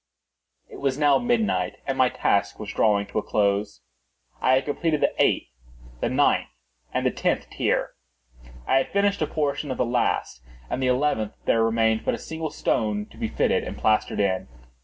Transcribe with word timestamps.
It 0.67 0.77
was 0.79 0.97
now 0.97 1.19
midnight, 1.19 1.75
and 1.85 1.95
my 1.95 2.09
task 2.09 2.57
was 2.59 2.73
drawing 2.73 3.05
to 3.05 3.19
a 3.19 3.21
close. 3.21 3.81
I 4.41 4.53
had 4.53 4.65
completed 4.65 4.99
the 4.99 5.13
eighth, 5.23 5.51
the 5.99 6.09
ninth, 6.09 6.49
and 6.91 7.05
the 7.05 7.11
tenth 7.11 7.47
tier. 7.51 7.91
I 8.65 8.77
had 8.77 8.89
finished 8.89 9.21
a 9.21 9.27
portion 9.27 9.69
of 9.69 9.77
the 9.77 9.85
last 9.85 10.41
and 10.71 10.81
the 10.81 10.87
eleventh; 10.87 11.33
there 11.45 11.63
remained 11.63 12.03
but 12.03 12.15
a 12.15 12.17
single 12.17 12.49
stone 12.49 13.05
to 13.11 13.17
be 13.17 13.27
fitted 13.27 13.63
and 13.63 13.77
plastered 13.77 14.19
in. 14.19 14.47